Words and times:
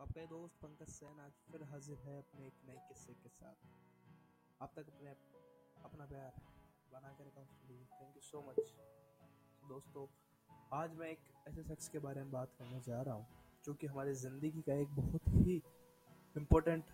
आपका 0.00 0.22
दोस्त 0.26 0.54
पंकज 0.60 0.88
सैन 0.88 1.18
आज 1.20 1.32
फिर 1.46 1.62
हाजिर 1.70 1.98
है 2.02 2.16
अपने 2.18 2.46
एक 2.46 2.60
नए 2.68 2.76
किस्से 2.88 3.12
के 3.14 3.28
साथ। 3.30 3.66
आप 4.60 4.72
तक 4.76 4.86
अपने 4.90 5.10
अपना 5.84 6.06
प्यार 6.12 6.38
बना 6.92 7.08
कर 7.18 7.26
रखा 7.26 7.42
थैंक 7.42 8.14
यू 8.16 8.22
सो 8.22 8.40
मच 8.46 8.72
दोस्तों, 9.62 10.06
आज 10.72 10.94
मैं 10.98 11.08
एक 11.08 11.28
ऐसे 11.48 11.62
शख्स 11.64 11.88
के 11.88 11.98
बारे 12.06 12.22
में 12.22 12.30
बात 12.32 12.54
करने 12.58 12.80
जा 12.80 13.00
रहा 13.02 13.14
हूँ, 13.14 13.26
जो 13.64 13.74
कि 13.74 13.86
हमारी 13.86 14.14
ज़िंदगी 14.22 14.62
का 14.68 14.74
एक 14.76 14.96
बहुत 14.96 15.28
ही 15.28 15.60
इम्पोर्टेंट 16.36 16.92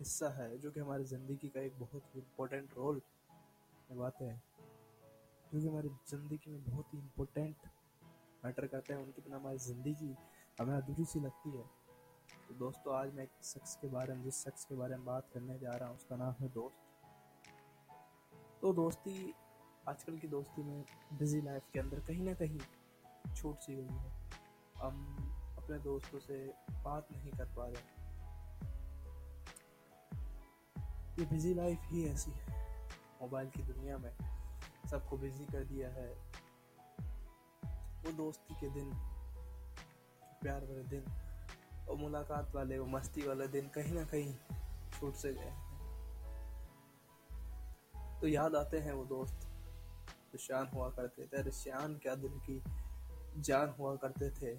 हिस्सा 0.00 0.28
है, 0.34 0.58
जो 0.58 0.70
कि 0.70 0.80
हमारी 0.80 1.04
ज़िंदगी 1.06 1.48
का 1.48 1.60
एक 1.62 1.78
बहुत 1.80 2.14
ही 2.14 2.20
इम्पोर्टेंट 2.20 2.74
रोल 2.76 3.00
निभाते 3.90 4.24
हैं। 4.24 4.42
जो 5.52 5.60
कि 5.60 5.66
हमारी 5.66 5.88
ज़िंदगी 6.08 6.50
में 6.50 6.64
बहुत 6.64 6.94
ही 6.94 6.98
इम्पोर्टेंट 6.98 7.68
मैटर 8.44 8.66
करते 8.66 8.92
हैं। 8.92 9.00
उनके 9.00 9.22
बिना 9.22 9.36
हमारी 9.36 9.58
ज़िंदगी 9.68 10.14
हमें 10.58 10.74
अधूरी 10.76 11.04
सी 11.04 11.20
लगती 11.20 11.58
है। 11.58 11.68
तो 12.50 12.54
दोस्तों, 12.54 12.94
आज 12.94 13.14
मैं 13.14 13.22
एक 13.22 13.30
शख्स 13.44 13.76
के 13.76 13.88
बारे 13.88 14.14
में, 14.14 14.22
जिस 14.22 14.44
शख्स 14.44 14.64
के 14.64 14.74
बारे 14.74 14.96
में 14.96 15.04
बात 15.04 15.28
करने 15.34 15.58
जा 15.58 15.70
रहा 15.70 15.88
हूँ, 15.88 15.96
उसका 15.96 16.16
नाम 16.16 16.34
है 16.40 16.48
दोस्त। 16.48 16.76
तो 18.62 18.72
दोस्ती, 18.72 19.34
आजकल 19.88 20.18
की 20.18 20.28
दोस्ती 20.28 20.62
में 20.62 20.84
बिज़ी 21.12 21.40
लाइफ 21.42 21.62
के 21.72 21.80
अंदर 21.80 22.00
कहीं 22.00 22.22
ना 22.22 22.34
कहीं 22.34 22.58
छूट 23.34 23.58
सी 23.58 23.76
गई 23.76 23.96
है। 23.96 24.12
हम 24.76 25.16
अपने 25.58 25.78
दोस्तों 25.78 26.18
से 26.18 26.54
बात 26.72 27.08
नहीं 27.12 27.30
कर 27.30 27.44
पा 27.44 27.66
रहे। 27.66 27.82
ये 31.18 31.26
बिज़ी 31.26 31.54
लाइफ 31.54 31.78
ही 31.82 32.06
ऐसी 32.08 32.30
है। 32.30 32.88
मोबाइल 33.22 33.50
की 33.50 33.62
दुनिया 33.62 33.98
में 33.98 34.12
सबको 34.90 35.16
बिज़ी 35.16 35.46
कर 35.46 35.64
दिया 35.64 35.88
है। 35.88 36.12
वो 38.04 38.12
दोस्ती 38.12 38.54
के 38.54 38.70
दिन, 38.70 38.90
प्यार 40.42 40.64
वाले 40.64 40.84
दिन 40.84 41.29
और 41.90 41.96
मुलाकात 41.96 42.54
वाले 42.54 42.78
वो 42.78 42.86
मस्ती 42.86 43.26
वाले 43.28 43.46
दिन 43.48 43.68
कहीं 43.68 43.92
ना 43.94 44.04
कहीं 44.04 44.34
छूट 44.90 45.14
से 45.14 45.32
गए 45.32 45.52
तो 48.20 48.28
याद 48.28 48.54
आते 48.56 48.78
हैं 48.78 48.92
वो 48.92 49.04
दोस्त, 49.04 49.46
जो 50.32 50.38
शान 50.38 50.66
हुआ 50.74 50.88
करते 50.90 51.24
थे। 51.24 51.36
अरे 51.36 51.50
शान, 51.50 51.94
क्या 51.94 52.14
दिल 52.14 52.40
की 52.40 52.62
जान 53.38 53.74
हुआ 53.78 53.94
करते 53.96 54.30
थे। 54.30 54.50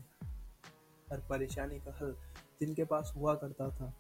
हर 1.08 1.20
परेशानी 1.30 1.80
का 1.80 1.98
हल 1.98 2.16
जिनके 2.60 2.84
पास 2.84 3.14
हुआ 3.16 3.36
करता 3.36 3.70
था, 3.70 3.94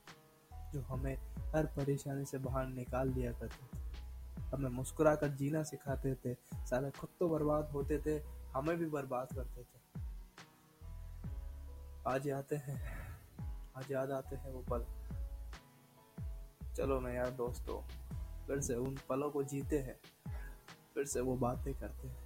जो 0.73 0.81
हमें 0.81 1.15
हर 1.55 1.65
परेशानी 1.65 2.25
से 2.25 2.37
बाहर 2.37 2.67
निकाल 2.67 3.13
दिया 3.13 3.31
करते 3.31 3.67
थे। 3.67 3.79
हमें 4.51 4.69
मुस्कुरा 4.69 5.15
कर 5.15 5.27
जीना 5.27 5.63
सिखाते 5.63 6.15
थे, 6.15 6.33
सारे 6.65 6.91
खुद 6.91 7.09
तो 7.19 7.29
बर्बाद 7.29 7.69
होते 7.69 7.99
थे, 7.99 8.17
हमें 8.53 8.77
भी 8.77 8.85
बर्बाद 8.85 9.27
करते 9.35 9.63
थे। 9.63 9.79
आज 12.07 12.29
आते 12.29 12.55
हैं। 12.55 13.10
आज 13.77 13.91
याद 13.91 14.11
आते 14.11 14.35
हैं 14.35 14.51
वो 14.51 14.61
पल। 14.69 14.85
चलो 16.75 16.99
ना 16.99 17.09
यार 17.09 17.29
दोस्तों, 17.31 17.81
फिर 18.47 18.59
से 18.61 18.75
उन 18.75 18.97
पलों 19.09 19.29
को 19.31 19.43
जीते 19.43 19.79
हैं, 19.79 19.95
फिर 20.93 21.05
से 21.05 21.21
वो 21.21 21.35
बातें 21.37 21.73
करते 21.73 22.07
हैं, 22.07 22.17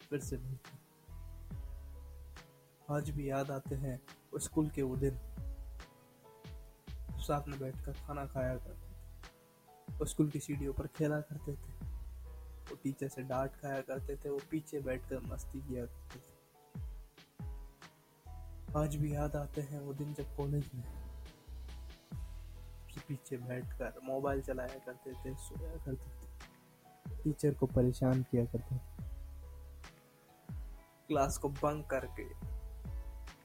फिर 0.00 0.20
से 0.20 0.36
मिलते 0.36 0.82
आज 2.88 3.10
भी 3.10 3.28
याद 3.30 3.50
आते 3.50 3.74
हैं 3.76 4.00
स्कूल 4.38 4.68
के 4.70 4.82
वो 4.82 4.96
दिन। 4.96 5.18
साथ 7.18 7.48
में 7.48 7.58
बैठकर 7.60 7.92
खाना 7.96 8.24
खाया 8.26 8.54
करते 8.56 8.76
थे 9.88 10.06
स्कूल 10.06 10.30
की 10.30 10.40
सीढ़ियों 10.40 10.72
पर 10.72 10.86
खेला 10.88 11.20
करते 11.22 11.52
थे। 11.52 11.72
वो 12.64 12.76
टीचर 12.82 13.08
से 13.08 13.22
डांट 13.22 13.56
खाया 13.56 13.80
करते 13.82 14.16
थे, 14.16 14.28
वो 14.28 14.40
पीछे 14.50 14.80
बैठकर 14.80 15.20
मस्ती 15.22 15.60
किया 15.60 15.84
करते 15.86 16.18
थे। 16.18 16.33
आज 18.76 18.96
भी 18.96 19.14
याद 19.14 19.36
आते 19.36 19.60
हैं 19.60 19.80
वो 19.80 19.94
दिन 19.94 20.14
जब 20.14 20.36
कॉलेज 20.36 20.70
में। 20.74 20.84
पीछे 23.08 23.36
बैठकर 23.36 24.00
मोबाइल 24.04 24.40
चलाया 24.42 24.78
करते 24.86 25.12
थे, 25.12 25.34
सोया 25.34 25.84
करते 25.84 26.10
थे। 26.10 27.24
टीचर 27.24 27.54
को 27.54 27.66
परेशान 27.66 28.22
किया 28.22 28.44
करते 28.44 28.76
थे। 28.76 29.04
क्लास 31.08 31.38
को 31.38 31.48
बंक 31.48 31.86
करके 31.86 32.24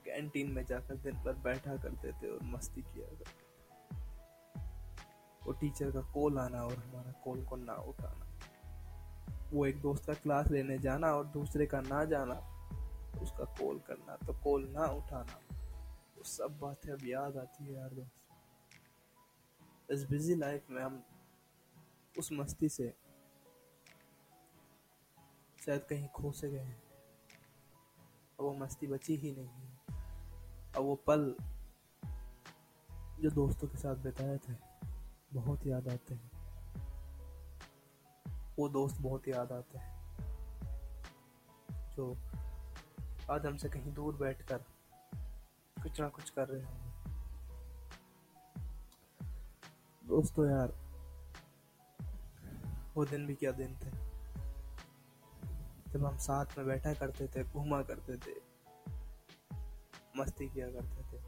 कैंटीन 0.05 0.51
में 0.51 0.65
जाकर 0.65 0.95
दिन 0.95 1.13
भर 1.13 1.33
बैठा 1.33 1.75
करते 1.77 2.11
थे 2.11 2.31
और 2.31 2.39
मस्ती 2.43 2.81
किया 2.81 3.07
करते 3.07 3.23
थे। 3.23 3.49
वो 5.45 5.51
टीचर 5.51 5.91
का 5.91 6.01
कॉल 6.01 6.39
आना 6.39 6.63
और 6.63 6.73
हमारा 6.73 7.11
कॉल 7.11 7.45
को 7.45 7.55
ना 7.55 7.73
उठाना। 7.73 8.39
वो 9.53 9.65
एक 9.65 9.81
दोस्त 9.81 10.05
का 10.05 10.13
क्लास 10.13 10.47
लेने 10.47 10.77
जाना 10.77 11.07
और 11.07 11.25
दूसरे 11.25 11.65
का 11.65 11.81
ना 11.81 12.05
जाना। 12.05 12.58
उसका 13.17 13.45
कॉल 13.55 13.79
करना 13.79 14.15
तो 14.17 14.33
कॉल 14.43 14.67
ना 14.69 14.85
उठाना, 14.93 15.39
वो 16.17 16.23
सब 16.23 16.57
बातें 16.59 16.91
अब 16.93 17.05
याद 17.05 17.37
आती 17.37 17.65
है 17.65 17.73
यार 17.73 17.89
दोस्त। 17.89 18.17
इस 19.89 20.03
बिज़ी 20.09 20.35
लाइफ 20.35 20.69
में 20.69 20.81
हम 20.83 21.03
उस 22.15 22.29
मस्ती 22.31 22.69
से 22.69 22.93
शायद 25.59 25.83
कहीं 25.83 26.07
खो 26.07 26.31
से 26.31 26.49
गए 26.49 26.59
हैं। 26.59 26.81
अब 28.39 28.41
वो 28.41 28.53
मस्ती 28.53 28.87
बची 28.87 29.15
ही 29.15 29.31
नहीं 29.31 29.47
है। 29.47 29.77
अब 30.75 30.83
वो 30.83 30.95
पल 31.07 31.35
जो 33.21 33.29
दोस्तों 33.31 33.67
के 33.67 33.77
साथ 33.77 33.95
बिताए 33.95 34.37
थे, 34.37 34.53
बहुत 35.33 35.65
याद 35.67 35.87
आते 35.87 36.13
हैं। 36.13 36.31
वो 38.59 38.69
दोस्त 38.69 39.01
बहुत 39.01 39.27
याद 39.27 39.51
आते 39.51 39.77
हैं, 39.77 39.97
जो 41.89 42.13
आज 43.31 43.45
हमसे 43.45 43.69
कहीं 43.69 43.93
दूर 43.93 44.15
बैठकर 44.15 44.57
कुछ 45.83 46.01
ना 46.01 46.09
कुछ 46.09 46.29
कर 46.29 46.47
रहे 46.47 46.63
होंगे। 46.63 46.89
दोस्तों 50.07 50.51
यार, 50.51 50.73
वो 52.95 53.05
दिन 53.05 53.27
भी 53.27 53.35
क्या 53.35 53.51
दिन 53.51 53.75
थे। 53.75 53.91
जब 55.91 56.05
हम 56.05 56.17
साथ 56.17 56.45
में 56.57 56.67
बैठा 56.67 56.93
करते 56.93 57.27
थे, 57.27 57.43
घूमा 57.43 57.81
करते 57.81 58.17
थे, 58.17 58.35
मस्ती 60.17 60.49
किया 60.49 60.67
करते 60.67 61.03
थे, 61.03 61.21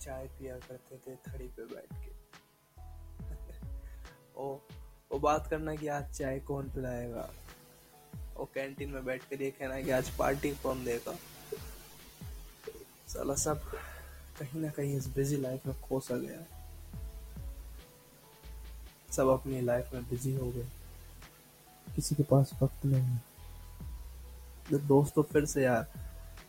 चाय 0.00 0.28
पिया 0.28 0.58
करते 0.58 0.98
थे, 0.98 1.16
थड़ी 1.16 1.48
पे 1.48 1.64
बैठ 1.66 1.92
के। 1.92 2.12
ओ, 4.36 4.54
वो 5.12 5.18
बात 5.18 5.46
करना 5.46 5.74
कि 5.74 5.88
आज 5.88 6.10
चाय 6.10 6.40
कौन 6.40 6.70
पिलाएगा? 6.70 7.30
और 8.42 8.48
कैंटीन 8.54 8.90
में 8.90 9.04
बैठ 9.04 9.22
कर 9.22 9.42
ये 9.42 9.50
कहना 9.50 9.74
है 9.74 9.82
कि 9.82 9.90
आज 9.90 10.08
पार्टी 10.10 10.50
कौन 10.62 10.84
देगा 10.84 11.12
साला 13.08 13.34
सब 13.34 13.60
कहीं 14.38 14.60
ना 14.60 14.70
कहीं 14.70 14.96
इस 14.96 15.06
बिज़ी 15.08 15.36
लाइफ 15.36 15.66
में 15.66 15.80
खो 15.82 16.00
सा 16.00 16.16
गया। 16.16 16.40
सब 19.12 19.28
अपनी 19.28 19.60
लाइफ 19.60 19.90
में 19.94 20.08
बिज़ी 20.08 20.34
हो 20.36 20.50
गए। 20.50 20.66
किसी 21.94 22.14
के 22.14 22.22
पास 22.22 22.50
वक्त 22.62 22.84
नहीं 22.84 23.16
तो 24.70 24.78
दोस्तों 24.78 25.22
फिर 25.22 25.44
से 25.46 25.62
यार, 25.62 25.82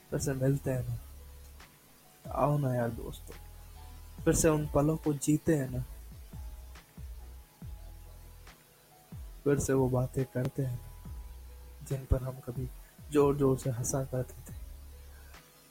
फिर 0.10 0.20
से 0.20 0.34
मिलते 0.34 0.72
हैं 0.72 0.88
ना। 0.88 0.98
आओ 2.32 2.58
ना 2.58 2.74
यार 2.76 2.90
दोस्तों। 2.90 4.24
फिर 4.24 4.36
से 4.36 4.50
उन 4.50 4.68
पलों 4.76 4.98
को 4.98 5.14
जीते 5.14 5.56
हैं 5.56 5.70
ना। 5.70 5.84
फिर 9.44 9.60
से 9.60 9.74
वो 9.74 9.90
बातें 9.90 10.24
करते 10.26 10.64
हैं 10.64 10.93
जिन 11.90 12.06
पर 12.12 12.24
हम 12.24 12.40
कभी 12.46 12.68
ज़ोर 13.14 13.36
ज़ोर 13.38 13.58
से 13.58 13.70
हंसा 13.70 14.04
करते 14.06 14.52
थे। 14.52 14.56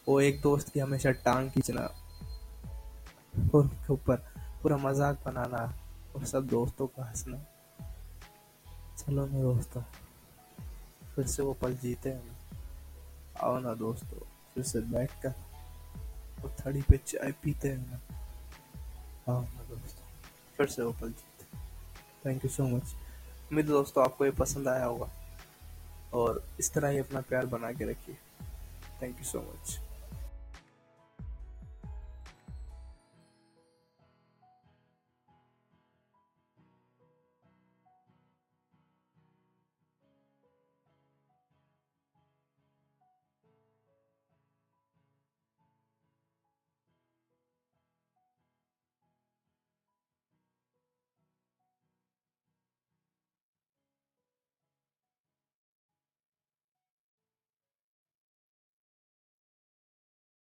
वो 0.06 0.20
एक 0.20 0.40
दोस्त 0.42 0.68
की 0.72 0.80
हमेशा 0.80 1.10
टांग 1.24 1.50
खींचना 1.50 1.82
और 3.44 3.60
उनके 3.60 3.92
ऊपर 3.92 4.16
पूरा 4.62 4.76
मज़ाक 4.78 5.18
बनाना 5.24 5.62
और 6.16 6.24
सब 6.26 6.46
दोस्तों 6.48 6.86
का 6.86 7.04
हंसना। 7.04 7.36
चलो 8.98 9.26
ना 9.26 9.40
दोस्तों, 9.42 9.82
फिर 11.14 11.26
से 11.26 11.42
वो 11.42 11.52
पल 11.62 11.74
जीते 11.76 12.10
हैं। 12.10 12.36
आओ 13.42 13.58
ना 13.60 13.74
दोस्तों, 13.74 14.18
फिर 14.54 14.64
से 14.64 14.80
बैठ 14.92 15.10
कर 15.22 15.34
और 16.44 16.54
थड़ी 16.60 16.82
पे 16.82 16.96
चाय 16.98 17.32
पीते 17.42 17.68
हैं 17.68 17.90
ना। 17.90 18.00
आओ 19.32 19.40
ना 19.40 19.62
दोस्तों, 19.70 20.04
फिर 20.58 20.66
से 20.66 20.82
वो 20.82 20.92
पल 20.92 21.08
जीते 21.08 21.56
थैंक 22.24 22.44
यू 22.44 22.50
सो 22.50 22.66
मच 22.66 22.94
उम्मीद 23.50 23.66
दोस्तों 23.66 24.04
आपको 24.04 24.24
ये 24.24 24.30
पसंद 24.38 24.68
आया 24.68 24.84
होगा। 24.84 25.10
और 26.14 26.44
इस 26.60 26.72
तरह 26.72 26.88
ही 26.88 26.98
अपना 26.98 27.20
प्यार 27.20 27.46
बना 27.46 27.72
के 27.72 27.84
रखिए। 27.84 28.16
Thank 29.02 29.18
you 29.18 29.24
so 29.24 29.40
much 29.40 29.78